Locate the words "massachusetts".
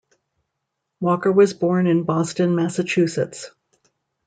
2.55-3.51